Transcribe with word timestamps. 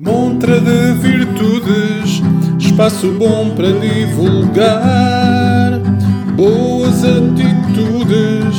Montra 0.00 0.60
de 0.60 0.92
virtudes, 0.92 2.22
espaço 2.56 3.10
bom 3.14 3.52
para 3.56 3.72
divulgar. 3.72 5.72
Boas 6.36 7.02
atitudes 7.02 8.54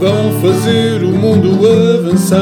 vão 0.00 0.40
fazer 0.40 1.04
o 1.04 1.12
mundo 1.12 1.60
avançar. 1.96 2.40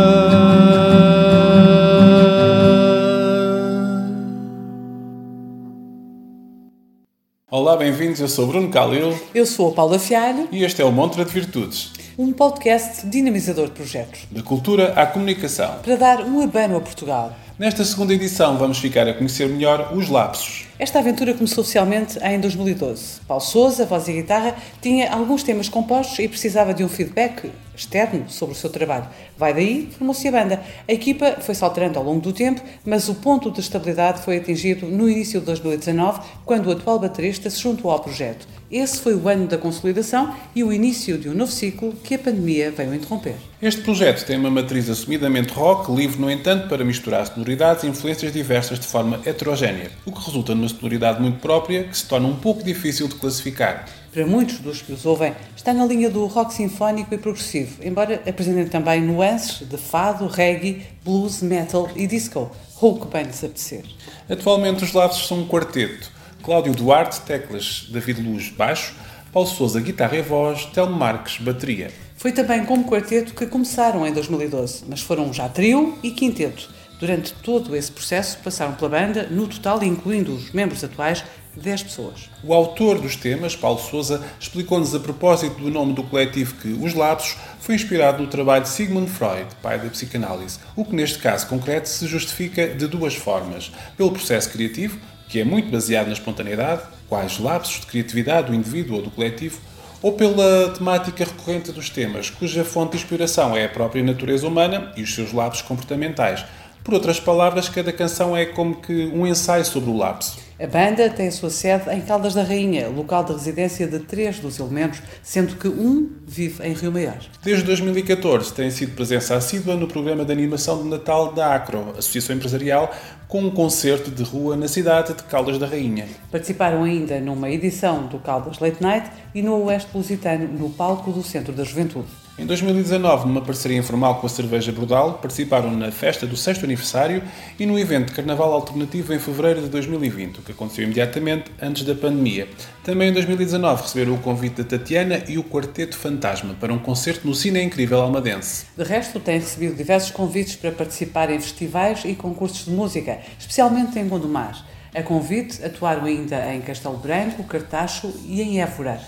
Olá, 7.50 7.76
bem-vindos. 7.76 8.20
Eu 8.20 8.28
sou 8.28 8.46
Bruno 8.46 8.70
Calil 8.70 9.12
Eu 9.34 9.44
sou 9.44 9.68
a 9.68 9.72
Paula 9.74 9.98
Fialho, 9.98 10.48
e 10.50 10.64
este 10.64 10.80
é 10.80 10.86
o 10.86 10.90
Montra 10.90 11.22
de 11.22 11.32
Virtudes, 11.32 11.92
um 12.20 12.34
podcast 12.34 13.06
dinamizador 13.06 13.68
de 13.68 13.72
projetos, 13.72 14.26
da 14.30 14.42
cultura 14.42 14.92
à 14.92 15.06
comunicação. 15.06 15.76
para 15.82 15.96
dar 15.96 16.20
um 16.20 16.42
abano 16.42 16.76
a 16.76 16.80
Portugal. 16.82 17.34
Nesta 17.58 17.82
segunda 17.82 18.12
edição 18.12 18.58
vamos 18.58 18.78
ficar 18.78 19.08
a 19.08 19.14
conhecer 19.14 19.48
melhor 19.48 19.96
os 19.96 20.10
lapsos. 20.10 20.66
Esta 20.78 20.98
aventura 20.98 21.32
começou 21.32 21.62
oficialmente 21.62 22.18
em 22.22 22.38
2012. 22.38 23.22
Paulo 23.26 23.42
Souza, 23.42 23.86
voz 23.86 24.06
e 24.06 24.12
guitarra, 24.12 24.54
tinha 24.82 25.10
alguns 25.10 25.42
temas 25.42 25.70
compostos 25.70 26.18
e 26.18 26.28
precisava 26.28 26.74
de 26.74 26.84
um 26.84 26.90
feedback 26.90 27.50
externo 27.74 28.28
sobre 28.28 28.54
o 28.54 28.58
seu 28.58 28.68
trabalho. 28.68 29.08
Vai 29.38 29.54
daí, 29.54 29.88
formou-se 29.96 30.28
a 30.28 30.32
banda. 30.32 30.62
A 30.86 30.92
equipa 30.92 31.38
foi-se 31.40 31.64
alterando 31.64 31.98
ao 31.98 32.04
longo 32.04 32.20
do 32.20 32.34
tempo, 32.34 32.60
mas 32.84 33.08
o 33.08 33.14
ponto 33.14 33.50
de 33.50 33.60
estabilidade 33.60 34.20
foi 34.20 34.36
atingido 34.36 34.86
no 34.86 35.08
início 35.08 35.40
de 35.40 35.46
2019, 35.46 36.20
quando 36.44 36.66
o 36.66 36.72
atual 36.72 36.98
baterista 36.98 37.48
se 37.48 37.60
juntou 37.60 37.90
ao 37.90 38.00
projeto. 38.00 38.46
Esse 38.70 39.00
foi 39.00 39.16
o 39.16 39.28
ano 39.28 39.48
da 39.48 39.58
consolidação 39.58 40.32
e 40.54 40.62
o 40.62 40.72
início 40.72 41.18
de 41.18 41.28
um 41.28 41.34
novo 41.34 41.50
ciclo 41.50 41.92
que 42.04 42.14
a 42.14 42.18
pandemia 42.20 42.70
veio 42.70 42.94
interromper. 42.94 43.34
Este 43.60 43.80
projeto 43.80 44.24
tem 44.24 44.38
uma 44.38 44.48
matriz 44.48 44.88
assumidamente 44.88 45.52
rock, 45.52 45.90
livre, 45.90 46.20
no 46.20 46.30
entanto, 46.30 46.68
para 46.68 46.84
misturar 46.84 47.26
sonoridades 47.26 47.82
e 47.82 47.88
influências 47.88 48.32
diversas 48.32 48.78
de 48.78 48.86
forma 48.86 49.20
heterogénea, 49.26 49.90
o 50.06 50.12
que 50.12 50.24
resulta 50.24 50.54
numa 50.54 50.68
sonoridade 50.68 51.20
muito 51.20 51.40
própria 51.40 51.82
que 51.82 51.98
se 51.98 52.06
torna 52.06 52.28
um 52.28 52.36
pouco 52.36 52.62
difícil 52.62 53.08
de 53.08 53.16
classificar. 53.16 53.86
Para 54.12 54.24
muitos 54.24 54.60
dos 54.60 54.80
que 54.80 54.92
os 54.92 55.04
ouvem, 55.04 55.34
está 55.56 55.74
na 55.74 55.84
linha 55.84 56.08
do 56.08 56.24
rock 56.26 56.54
sinfónico 56.54 57.12
e 57.12 57.18
progressivo, 57.18 57.82
embora 57.82 58.22
apresentem 58.24 58.68
também 58.68 59.00
nuances 59.00 59.68
de 59.68 59.78
fado, 59.78 60.28
reggae, 60.28 60.86
blues, 61.04 61.42
metal 61.42 61.90
e 61.96 62.06
disco, 62.06 62.48
ou 62.80 62.94
o 62.94 63.00
que 63.00 63.08
bem 63.08 63.24
lhes 63.24 63.42
apetecer. 63.42 63.82
Atualmente 64.28 64.84
os 64.84 64.92
lapsos 64.92 65.26
são 65.26 65.40
um 65.40 65.48
quarteto. 65.48 66.19
Cláudio 66.42 66.74
Duarte, 66.74 67.20
teclas, 67.20 67.86
David 67.90 68.22
Luz, 68.22 68.50
baixo, 68.50 68.94
Paulo 69.32 69.48
Souza, 69.48 69.80
guitarra 69.80 70.16
e 70.16 70.22
voz, 70.22 70.64
Telmo 70.66 70.96
Marques, 70.96 71.38
bateria. 71.38 71.90
Foi 72.16 72.32
também 72.32 72.64
como 72.64 72.84
quarteto 72.84 73.34
que 73.34 73.46
começaram 73.46 74.06
em 74.06 74.12
2012, 74.12 74.84
mas 74.88 75.00
foram 75.00 75.32
já 75.32 75.48
trio 75.48 75.98
e 76.02 76.10
quinteto. 76.10 76.68
Durante 76.98 77.32
todo 77.32 77.74
esse 77.74 77.90
processo 77.90 78.38
passaram 78.44 78.74
pela 78.74 78.90
banda, 78.90 79.26
no 79.30 79.48
total, 79.48 79.82
incluindo 79.82 80.34
os 80.34 80.50
membros 80.52 80.84
atuais, 80.84 81.24
10 81.56 81.82
pessoas. 81.84 82.30
O 82.44 82.52
autor 82.52 83.00
dos 83.00 83.16
temas, 83.16 83.56
Paulo 83.56 83.78
Souza, 83.78 84.22
explicou-nos 84.38 84.94
a 84.94 85.00
propósito 85.00 85.60
do 85.60 85.70
nome 85.70 85.94
do 85.94 86.02
coletivo 86.02 86.54
que 86.56 86.68
Os 86.68 86.94
Lapsos 86.94 87.36
foi 87.58 87.74
inspirado 87.74 88.22
no 88.22 88.28
trabalho 88.28 88.64
de 88.64 88.68
Sigmund 88.68 89.10
Freud, 89.10 89.46
pai 89.62 89.78
da 89.78 89.88
psicanálise, 89.88 90.58
o 90.76 90.84
que 90.84 90.94
neste 90.94 91.18
caso 91.18 91.46
concreto 91.46 91.88
se 91.88 92.06
justifica 92.06 92.68
de 92.68 92.86
duas 92.86 93.14
formas. 93.14 93.72
Pelo 93.96 94.12
processo 94.12 94.50
criativo, 94.50 94.98
que 95.30 95.38
é 95.38 95.44
muito 95.44 95.70
baseado 95.70 96.08
na 96.08 96.12
espontaneidade, 96.12 96.82
quais 97.08 97.38
lapsos 97.38 97.80
de 97.80 97.86
criatividade 97.86 98.48
do 98.48 98.54
indivíduo 98.54 98.96
ou 98.96 99.02
do 99.02 99.10
coletivo, 99.12 99.60
ou 100.02 100.12
pela 100.12 100.70
temática 100.70 101.24
recorrente 101.24 101.70
dos 101.70 101.88
temas, 101.88 102.28
cuja 102.28 102.64
fonte 102.64 102.92
de 102.92 102.96
inspiração 103.04 103.56
é 103.56 103.66
a 103.66 103.68
própria 103.68 104.02
natureza 104.02 104.46
humana 104.46 104.92
e 104.96 105.02
os 105.02 105.14
seus 105.14 105.32
lapsos 105.32 105.62
comportamentais. 105.62 106.44
Por 106.82 106.94
outras 106.94 107.20
palavras, 107.20 107.68
cada 107.68 107.92
canção 107.92 108.36
é 108.36 108.46
como 108.46 108.76
que 108.76 109.06
um 109.06 109.26
ensaio 109.26 109.64
sobre 109.64 109.90
o 109.90 109.96
lapso. 109.96 110.38
A 110.58 110.66
banda 110.66 111.08
tem 111.08 111.28
a 111.28 111.32
sua 111.32 111.48
sede 111.48 111.88
em 111.90 112.02
Caldas 112.02 112.34
da 112.34 112.42
Rainha, 112.42 112.86
local 112.88 113.24
de 113.24 113.32
residência 113.32 113.86
de 113.86 113.98
três 114.00 114.38
dos 114.40 114.58
elementos, 114.58 115.00
sendo 115.22 115.56
que 115.56 115.66
um 115.66 116.10
vive 116.26 116.62
em 116.62 116.74
Rio 116.74 116.92
Maior. 116.92 117.16
Desde 117.42 117.64
2014 117.64 118.52
tem 118.52 118.70
sido 118.70 118.94
presença 118.94 119.36
assídua 119.36 119.74
no 119.74 119.88
programa 119.88 120.22
de 120.22 120.32
animação 120.32 120.82
de 120.82 120.88
Natal 120.88 121.32
da 121.32 121.54
Acro, 121.54 121.94
Associação 121.96 122.36
Empresarial, 122.36 122.94
com 123.26 123.40
um 123.40 123.50
concerto 123.50 124.10
de 124.10 124.22
rua 124.22 124.54
na 124.54 124.68
cidade 124.68 125.14
de 125.14 125.22
Caldas 125.22 125.58
da 125.58 125.66
Rainha. 125.66 126.06
Participaram 126.30 126.84
ainda 126.84 127.18
numa 127.20 127.48
edição 127.48 128.06
do 128.06 128.18
Caldas 128.18 128.58
Late 128.58 128.82
Night 128.82 129.10
e 129.34 129.40
no 129.40 129.64
Oeste 129.64 129.88
Lusitano, 129.94 130.46
no 130.46 130.68
palco 130.68 131.10
do 131.10 131.22
Centro 131.22 131.54
da 131.54 131.64
Juventude. 131.64 132.19
Em 132.38 132.46
2019, 132.46 133.26
numa 133.26 133.42
parceria 133.42 133.76
informal 133.76 134.18
com 134.18 134.26
a 134.26 134.30
Cerveja 134.30 134.72
Brodal, 134.72 135.14
participaram 135.14 135.70
na 135.72 135.90
festa 135.90 136.26
do 136.26 136.36
6 136.36 136.64
aniversário 136.64 137.22
e 137.58 137.66
no 137.66 137.78
evento 137.78 138.08
de 138.08 138.14
Carnaval 138.14 138.52
Alternativo 138.54 139.12
em 139.12 139.18
fevereiro 139.18 139.60
de 139.60 139.68
2020, 139.68 140.38
o 140.38 140.42
que 140.42 140.52
aconteceu 140.52 140.84
imediatamente 140.84 141.50
antes 141.60 141.84
da 141.84 141.94
pandemia. 141.94 142.48
Também 142.82 143.10
em 143.10 143.12
2019 143.12 143.82
receberam 143.82 144.14
o 144.14 144.18
convite 144.18 144.62
da 144.62 144.64
Tatiana 144.64 145.22
e 145.28 145.36
o 145.36 145.44
Quarteto 145.44 145.98
Fantasma 145.98 146.54
para 146.58 146.72
um 146.72 146.78
concerto 146.78 147.26
no 147.26 147.34
Cine 147.34 147.62
Incrível 147.62 148.00
Almadense. 148.00 148.64
De 148.74 148.84
resto, 148.84 149.20
têm 149.20 149.38
recebido 149.38 149.76
diversos 149.76 150.10
convites 150.10 150.56
para 150.56 150.72
participar 150.72 151.30
em 151.30 151.38
festivais 151.38 152.04
e 152.06 152.14
concursos 152.14 152.64
de 152.64 152.70
música, 152.70 153.18
especialmente 153.38 153.98
em 153.98 154.08
Gondomar. 154.08 154.64
A 154.94 155.02
convite, 155.02 155.62
atuaram 155.64 156.04
ainda 156.04 156.52
em 156.52 156.60
Castelo 156.62 156.96
Branco, 156.96 157.44
Cartacho 157.44 158.12
e 158.26 158.40
em 158.42 158.60
Évora. 158.60 159.00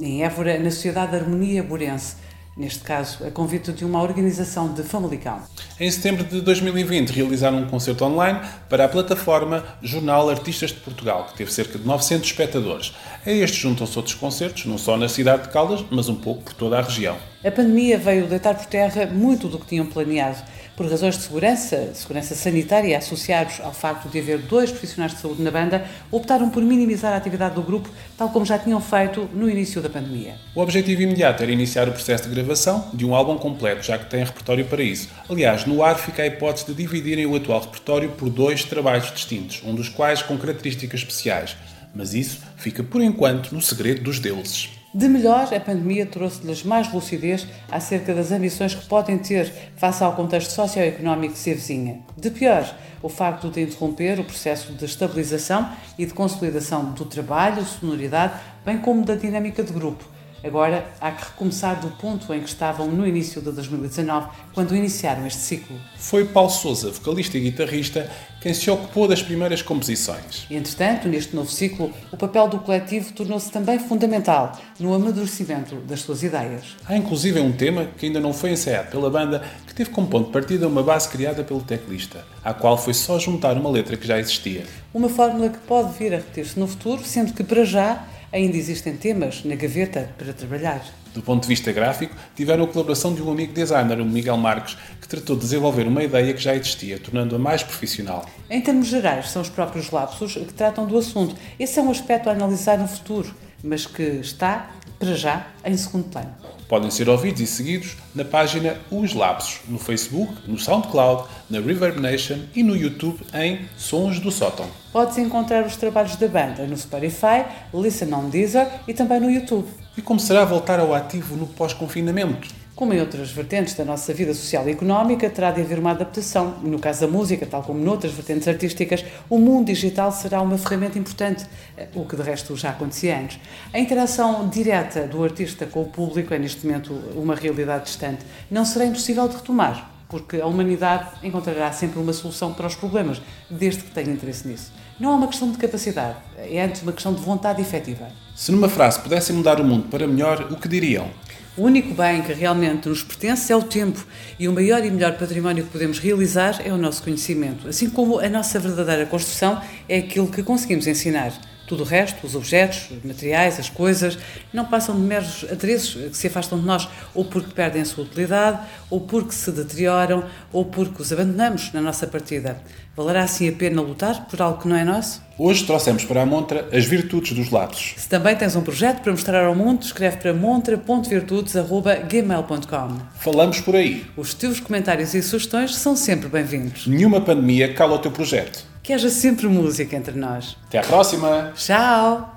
Em 0.00 0.22
Évora, 0.22 0.58
na 0.58 0.70
Sociedade 0.70 1.10
de 1.10 1.18
Harmonia 1.18 1.62
Burense. 1.62 2.25
Neste 2.56 2.80
caso, 2.80 3.22
a 3.26 3.30
convite 3.30 3.70
de 3.70 3.84
uma 3.84 4.00
organização 4.02 4.72
de 4.72 4.82
Famalicão. 4.82 5.42
Em 5.78 5.90
setembro 5.90 6.24
de 6.24 6.40
2020, 6.40 7.10
realizaram 7.10 7.58
um 7.58 7.66
concerto 7.66 8.02
online 8.02 8.40
para 8.66 8.86
a 8.86 8.88
plataforma 8.88 9.62
Jornal 9.82 10.30
Artistas 10.30 10.70
de 10.70 10.80
Portugal, 10.80 11.26
que 11.26 11.36
teve 11.36 11.52
cerca 11.52 11.78
de 11.78 11.86
900 11.86 12.26
espectadores. 12.26 12.94
A 13.26 13.30
estes 13.30 13.60
juntam-se 13.60 13.98
outros 13.98 14.14
concertos, 14.14 14.64
não 14.64 14.78
só 14.78 14.96
na 14.96 15.06
cidade 15.06 15.42
de 15.42 15.48
Caldas, 15.50 15.84
mas 15.90 16.08
um 16.08 16.14
pouco 16.14 16.44
por 16.44 16.54
toda 16.54 16.78
a 16.78 16.80
região. 16.82 17.18
A 17.44 17.50
pandemia 17.50 17.98
veio 17.98 18.26
deitar 18.26 18.54
por 18.54 18.64
terra 18.64 19.04
muito 19.04 19.48
do 19.48 19.58
que 19.58 19.66
tinham 19.66 19.84
planeado. 19.84 20.42
Por 20.76 20.90
razões 20.90 21.16
de 21.16 21.22
segurança, 21.22 21.94
segurança 21.94 22.34
sanitária, 22.34 22.98
associados 22.98 23.60
ao 23.62 23.72
facto 23.72 24.10
de 24.10 24.18
haver 24.18 24.36
dois 24.40 24.70
profissionais 24.70 25.14
de 25.14 25.20
saúde 25.20 25.42
na 25.42 25.50
banda, 25.50 25.86
optaram 26.10 26.50
por 26.50 26.62
minimizar 26.62 27.14
a 27.14 27.16
atividade 27.16 27.54
do 27.54 27.62
grupo, 27.62 27.88
tal 28.18 28.28
como 28.28 28.44
já 28.44 28.58
tinham 28.58 28.78
feito 28.78 29.26
no 29.32 29.48
início 29.48 29.80
da 29.80 29.88
pandemia. 29.88 30.34
O 30.54 30.60
objetivo 30.60 31.00
imediato 31.00 31.42
era 31.42 31.50
iniciar 31.50 31.88
o 31.88 31.92
processo 31.92 32.28
de 32.28 32.34
gravação 32.34 32.90
de 32.92 33.06
um 33.06 33.14
álbum 33.14 33.38
completo, 33.38 33.86
já 33.86 33.96
que 33.96 34.10
tem 34.10 34.22
repertório 34.22 34.66
para 34.66 34.82
isso. 34.82 35.08
Aliás, 35.30 35.64
no 35.64 35.82
ar 35.82 35.96
fica 35.96 36.22
a 36.22 36.26
hipótese 36.26 36.66
de 36.66 36.74
dividirem 36.74 37.24
o 37.24 37.34
atual 37.34 37.62
repertório 37.62 38.10
por 38.10 38.28
dois 38.28 38.62
trabalhos 38.62 39.10
distintos, 39.10 39.62
um 39.64 39.74
dos 39.74 39.88
quais 39.88 40.20
com 40.20 40.36
características 40.36 41.00
especiais. 41.00 41.56
Mas 41.94 42.12
isso 42.12 42.40
fica 42.58 42.82
por 42.82 43.00
enquanto 43.00 43.54
no 43.54 43.62
segredo 43.62 44.02
dos 44.02 44.18
deuses. 44.18 44.75
De 44.96 45.10
melhor, 45.10 45.52
a 45.52 45.60
pandemia 45.60 46.06
trouxe-lhes 46.06 46.62
mais 46.62 46.90
lucidez 46.90 47.46
acerca 47.70 48.14
das 48.14 48.32
ambições 48.32 48.74
que 48.74 48.86
podem 48.86 49.18
ter 49.18 49.52
face 49.76 50.02
ao 50.02 50.14
contexto 50.14 50.52
socioeconómico 50.52 51.34
que 51.34 51.38
se 51.38 51.50
avizinha. 51.50 52.00
De 52.16 52.30
pior, 52.30 52.74
o 53.02 53.08
facto 53.10 53.50
de 53.50 53.60
interromper 53.60 54.18
o 54.18 54.24
processo 54.24 54.72
de 54.72 54.86
estabilização 54.86 55.68
e 55.98 56.06
de 56.06 56.14
consolidação 56.14 56.92
do 56.92 57.04
trabalho, 57.04 57.62
sonoridade, 57.62 58.40
bem 58.64 58.78
como 58.78 59.04
da 59.04 59.14
dinâmica 59.14 59.62
de 59.62 59.70
grupo. 59.70 60.15
Agora 60.46 60.86
há 61.00 61.10
que 61.10 61.24
recomeçar 61.24 61.80
do 61.80 61.88
ponto 61.90 62.32
em 62.32 62.40
que 62.40 62.48
estavam 62.48 62.86
no 62.86 63.04
início 63.04 63.42
de 63.42 63.50
2019, 63.50 64.28
quando 64.54 64.76
iniciaram 64.76 65.26
este 65.26 65.40
ciclo. 65.40 65.76
Foi 65.98 66.24
Paulo 66.24 66.50
Souza, 66.50 66.92
vocalista 66.92 67.36
e 67.36 67.40
guitarrista, 67.40 68.08
quem 68.40 68.54
se 68.54 68.70
ocupou 68.70 69.08
das 69.08 69.20
primeiras 69.20 69.60
composições. 69.60 70.46
Entretanto, 70.48 71.08
neste 71.08 71.34
novo 71.34 71.50
ciclo, 71.50 71.92
o 72.12 72.16
papel 72.16 72.46
do 72.46 72.60
coletivo 72.60 73.12
tornou-se 73.12 73.50
também 73.50 73.76
fundamental 73.80 74.56
no 74.78 74.94
amadurecimento 74.94 75.74
das 75.80 76.02
suas 76.02 76.22
ideias. 76.22 76.76
Há 76.86 76.96
inclusive 76.96 77.40
um 77.40 77.50
tema 77.50 77.86
que 77.98 78.06
ainda 78.06 78.20
não 78.20 78.32
foi 78.32 78.52
ensaiado 78.52 78.88
pela 78.88 79.10
banda, 79.10 79.42
que 79.66 79.74
teve 79.74 79.90
como 79.90 80.06
ponto 80.06 80.26
de 80.26 80.32
partida 80.32 80.68
uma 80.68 80.82
base 80.82 81.08
criada 81.08 81.42
pelo 81.42 81.60
teclista, 81.60 82.24
à 82.44 82.54
qual 82.54 82.78
foi 82.78 82.94
só 82.94 83.18
juntar 83.18 83.56
uma 83.56 83.68
letra 83.68 83.96
que 83.96 84.06
já 84.06 84.16
existia. 84.20 84.64
Uma 84.94 85.08
fórmula 85.08 85.48
que 85.48 85.58
pode 85.58 85.98
vir 85.98 86.14
a 86.14 86.18
repetir-se 86.18 86.56
no 86.56 86.68
futuro, 86.68 87.04
sendo 87.04 87.32
que 87.32 87.42
para 87.42 87.64
já 87.64 88.06
ainda 88.32 88.56
existem 88.56 88.96
temas 88.96 89.44
na 89.44 89.54
gaveta 89.54 90.10
para 90.18 90.32
trabalhar. 90.32 90.84
Do 91.14 91.22
ponto 91.22 91.42
de 91.42 91.48
vista 91.48 91.72
gráfico, 91.72 92.14
tiveram 92.34 92.64
a 92.64 92.66
colaboração 92.66 93.14
de 93.14 93.22
um 93.22 93.30
amigo 93.30 93.52
designer, 93.52 94.00
o 94.00 94.04
Miguel 94.04 94.36
Marques, 94.36 94.76
que 95.00 95.08
tratou 95.08 95.34
de 95.34 95.42
desenvolver 95.42 95.86
uma 95.86 96.02
ideia 96.02 96.34
que 96.34 96.42
já 96.42 96.54
existia, 96.54 96.98
tornando-a 96.98 97.38
mais 97.38 97.62
profissional. 97.62 98.26
Em 98.50 98.60
termos 98.60 98.88
gerais, 98.88 99.30
são 99.30 99.40
os 99.40 99.48
próprios 99.48 99.90
lapsos 99.90 100.34
que 100.34 100.52
tratam 100.52 100.86
do 100.86 100.98
assunto. 100.98 101.34
Esse 101.58 101.78
é 101.78 101.82
um 101.82 101.90
aspecto 101.90 102.28
a 102.28 102.32
analisar 102.32 102.78
no 102.78 102.86
futuro, 102.86 103.34
mas 103.62 103.86
que 103.86 104.02
está, 104.02 104.70
para 104.98 105.14
já, 105.14 105.46
em 105.64 105.76
segundo 105.76 106.10
plano. 106.10 106.55
Podem 106.68 106.90
ser 106.90 107.08
ouvidos 107.08 107.40
e 107.40 107.46
seguidos 107.46 107.96
na 108.14 108.24
página 108.24 108.76
Os 108.90 109.14
Lapsos, 109.14 109.60
no 109.68 109.78
Facebook, 109.78 110.32
no 110.46 110.58
SoundCloud, 110.58 111.28
na 111.48 111.60
Reverb 111.60 112.00
Nation 112.00 112.38
e 112.54 112.62
no 112.62 112.76
YouTube 112.76 113.20
em 113.32 113.68
Sons 113.76 114.18
do 114.18 114.32
Sótão. 114.32 114.66
Pode-se 114.92 115.20
encontrar 115.20 115.64
os 115.64 115.76
trabalhos 115.76 116.16
da 116.16 116.26
banda 116.26 116.66
no 116.66 116.76
Spotify, 116.76 117.44
Listen 117.72 118.12
on 118.12 118.28
Deezer 118.28 118.66
e 118.88 118.92
também 118.92 119.20
no 119.20 119.30
YouTube. 119.30 119.68
E 119.96 120.02
como 120.02 120.18
será 120.18 120.44
voltar 120.44 120.80
ao 120.80 120.92
ativo 120.92 121.36
no 121.36 121.46
pós-confinamento? 121.46 122.48
Como 122.76 122.92
em 122.92 123.00
outras 123.00 123.30
vertentes 123.30 123.72
da 123.72 123.86
nossa 123.86 124.12
vida 124.12 124.34
social 124.34 124.68
e 124.68 124.72
económica, 124.72 125.30
terá 125.30 125.50
de 125.50 125.62
haver 125.62 125.78
uma 125.78 125.92
adaptação. 125.92 126.58
No 126.62 126.78
caso 126.78 127.00
da 127.00 127.08
música, 127.08 127.46
tal 127.46 127.62
como 127.62 127.82
noutras 127.82 128.12
vertentes 128.12 128.46
artísticas, 128.46 129.02
o 129.30 129.38
mundo 129.38 129.68
digital 129.68 130.12
será 130.12 130.42
uma 130.42 130.58
ferramenta 130.58 130.98
importante, 130.98 131.46
o 131.94 132.04
que 132.04 132.14
de 132.14 132.20
resto 132.20 132.54
já 132.54 132.68
acontecia 132.68 133.18
antes. 133.18 133.40
A 133.72 133.78
interação 133.78 134.46
direta 134.50 135.06
do 135.06 135.24
artista 135.24 135.64
com 135.64 135.80
o 135.80 135.86
público 135.86 136.34
é 136.34 136.38
neste 136.38 136.66
momento 136.66 136.92
uma 137.14 137.34
realidade 137.34 137.84
distante. 137.84 138.26
Não 138.50 138.66
será 138.66 138.84
impossível 138.84 139.26
de 139.26 139.36
retomar, 139.36 139.90
porque 140.06 140.38
a 140.38 140.46
humanidade 140.46 141.08
encontrará 141.22 141.72
sempre 141.72 141.98
uma 141.98 142.12
solução 142.12 142.52
para 142.52 142.66
os 142.66 142.74
problemas, 142.74 143.22
desde 143.50 143.84
que 143.84 143.90
tenha 143.90 144.12
interesse 144.12 144.46
nisso. 144.46 144.70
Não 145.00 145.12
é 145.12 145.14
uma 145.14 145.28
questão 145.28 145.50
de 145.50 145.56
capacidade, 145.56 146.16
é 146.36 146.62
antes 146.62 146.82
uma 146.82 146.92
questão 146.92 147.14
de 147.14 147.22
vontade 147.22 147.62
efetiva. 147.62 148.08
Se 148.34 148.52
numa 148.52 148.68
frase 148.68 149.00
pudessem 149.00 149.34
mudar 149.34 149.62
o 149.62 149.64
mundo 149.64 149.88
para 149.88 150.06
melhor, 150.06 150.52
o 150.52 150.56
que 150.56 150.68
diriam? 150.68 151.08
O 151.56 151.62
único 151.62 151.94
bem 151.94 152.20
que 152.20 152.34
realmente 152.34 152.86
nos 152.86 153.02
pertence 153.02 153.50
é 153.50 153.56
o 153.56 153.62
tempo 153.62 154.06
e 154.38 154.46
o 154.46 154.52
maior 154.52 154.84
e 154.84 154.90
melhor 154.90 155.16
património 155.16 155.64
que 155.64 155.70
podemos 155.70 155.98
realizar 155.98 156.60
é 156.62 156.70
o 156.70 156.76
nosso 156.76 157.02
conhecimento, 157.02 157.66
assim 157.66 157.88
como 157.88 158.18
a 158.18 158.28
nossa 158.28 158.60
verdadeira 158.60 159.06
construção 159.06 159.62
é 159.88 159.96
aquilo 159.96 160.28
que 160.28 160.42
conseguimos 160.42 160.86
ensinar. 160.86 161.32
Tudo 161.66 161.82
o 161.82 161.86
resto, 161.86 162.26
os 162.26 162.34
objetos, 162.34 162.90
os 162.90 163.04
materiais, 163.04 163.58
as 163.58 163.68
coisas, 163.68 164.18
não 164.52 164.64
passam 164.64 164.94
de 164.94 165.00
meros 165.00 165.44
adereços 165.50 166.10
que 166.10 166.16
se 166.16 166.28
afastam 166.28 166.58
de 166.58 166.64
nós, 166.64 166.88
ou 167.14 167.24
porque 167.24 167.52
perdem 167.52 167.82
a 167.82 167.84
sua 167.84 168.04
utilidade, 168.04 168.60
ou 168.88 169.00
porque 169.00 169.32
se 169.32 169.50
deterioram, 169.50 170.24
ou 170.52 170.64
porque 170.64 171.02
os 171.02 171.12
abandonamos 171.12 171.72
na 171.72 171.80
nossa 171.80 172.06
partida. 172.06 172.60
Valerá 172.96 173.24
assim 173.24 173.48
a 173.48 173.52
pena 173.52 173.82
lutar 173.82 174.26
por 174.26 174.40
algo 174.40 174.62
que 174.62 174.68
não 174.68 174.76
é 174.76 174.84
nosso? 174.84 175.26
Hoje 175.38 175.66
trouxemos 175.66 176.02
para 176.04 176.22
a 176.22 176.26
montra 176.26 176.66
as 176.72 176.86
virtudes 176.86 177.32
dos 177.32 177.50
lapsos. 177.50 177.92
Se 177.98 178.08
também 178.08 178.34
tens 178.34 178.56
um 178.56 178.62
projeto 178.62 179.02
para 179.02 179.12
mostrar 179.12 179.44
ao 179.44 179.54
mundo, 179.54 179.82
escreve 179.82 180.16
para 180.16 180.32
montra.virtudes.gmail.com 180.32 182.98
Falamos 183.16 183.60
por 183.60 183.76
aí. 183.76 184.06
Os 184.16 184.32
teus 184.32 184.60
comentários 184.60 185.12
e 185.12 185.20
sugestões 185.20 185.76
são 185.76 185.94
sempre 185.94 186.30
bem-vindos. 186.30 186.86
Nenhuma 186.86 187.20
pandemia 187.20 187.74
cala 187.74 187.96
o 187.96 187.98
teu 187.98 188.10
projeto. 188.10 188.64
Que 188.86 188.92
haja 188.92 189.10
sempre 189.10 189.48
música 189.48 189.96
entre 189.96 190.16
nós. 190.16 190.56
Até 190.68 190.78
à 190.78 190.82
próxima! 190.82 191.52
Tchau! 191.56 192.36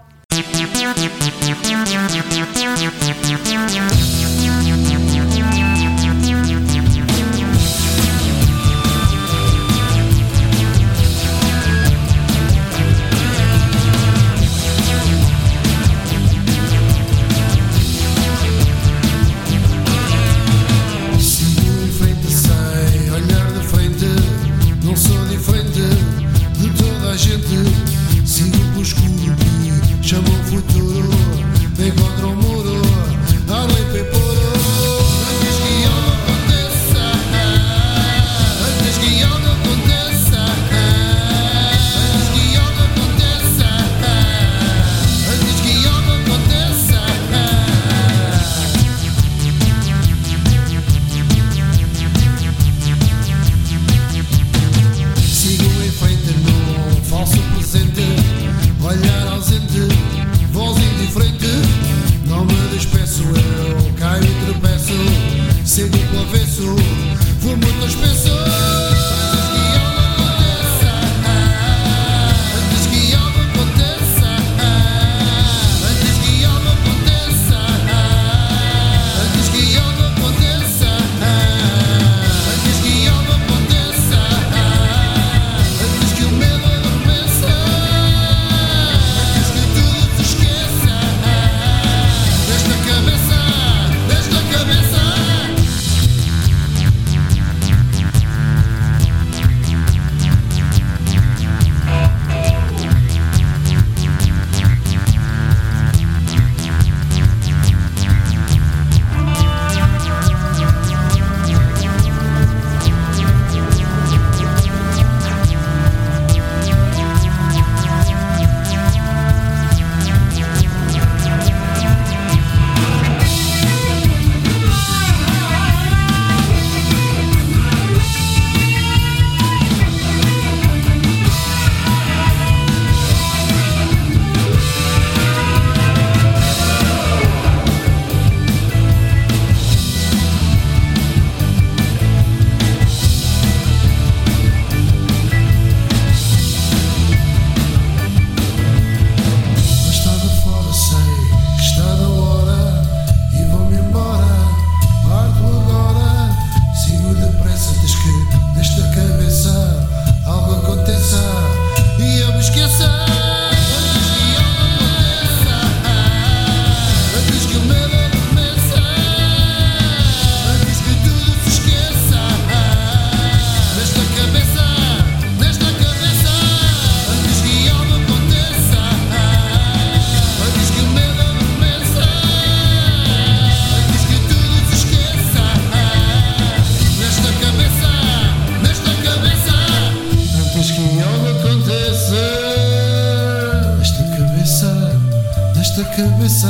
Nesta 195.69 195.83
cabeça 195.95 196.47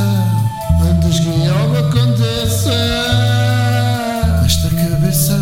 que 1.22 1.46
algo 1.48 1.76
aconteça 1.76 2.70
Nesta 4.42 4.70
cabeça, 4.70 5.38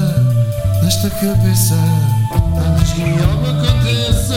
nesta 0.83 1.11
cabeça 1.11 1.77
que 2.95 3.03
algo 3.03 3.47
aconteça 3.47 4.35